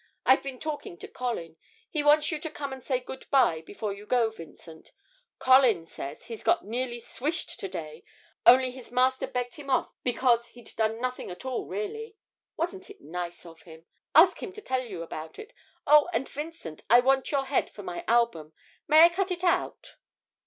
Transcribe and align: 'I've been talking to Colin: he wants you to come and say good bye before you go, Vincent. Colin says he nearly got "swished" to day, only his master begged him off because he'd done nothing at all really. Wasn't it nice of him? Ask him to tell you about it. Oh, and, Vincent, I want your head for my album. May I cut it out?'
'I've 0.25 0.41
been 0.41 0.57
talking 0.59 0.97
to 0.97 1.07
Colin: 1.07 1.57
he 1.87 2.01
wants 2.01 2.31
you 2.31 2.39
to 2.39 2.49
come 2.49 2.73
and 2.73 2.83
say 2.83 2.99
good 2.99 3.29
bye 3.29 3.61
before 3.61 3.93
you 3.93 4.07
go, 4.07 4.31
Vincent. 4.31 4.89
Colin 5.37 5.85
says 5.85 6.23
he 6.25 6.41
nearly 6.63 6.97
got 6.97 7.03
"swished" 7.05 7.59
to 7.59 7.67
day, 7.67 8.03
only 8.43 8.71
his 8.71 8.91
master 8.91 9.27
begged 9.27 9.57
him 9.57 9.69
off 9.69 9.93
because 10.03 10.47
he'd 10.47 10.75
done 10.75 10.99
nothing 10.99 11.29
at 11.29 11.45
all 11.45 11.67
really. 11.67 12.15
Wasn't 12.57 12.89
it 12.89 13.01
nice 13.01 13.45
of 13.45 13.61
him? 13.61 13.85
Ask 14.15 14.41
him 14.41 14.51
to 14.53 14.61
tell 14.61 14.81
you 14.83 15.03
about 15.03 15.37
it. 15.37 15.53
Oh, 15.85 16.09
and, 16.13 16.27
Vincent, 16.27 16.81
I 16.89 16.99
want 16.99 17.31
your 17.31 17.45
head 17.45 17.69
for 17.69 17.83
my 17.83 18.03
album. 18.07 18.53
May 18.87 19.03
I 19.03 19.09
cut 19.09 19.29
it 19.29 19.43
out?' 19.43 19.97